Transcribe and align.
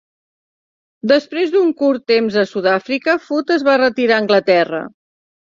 Després 1.11 1.53
d'un 1.55 1.69
curt 1.81 2.05
temps 2.13 2.39
a 2.41 2.47
Sudàfrica, 2.53 3.17
Foot 3.27 3.55
es 3.59 3.67
va 3.69 3.77
retirar 3.83 4.19
a 4.19 4.25
Anglaterra. 4.27 4.83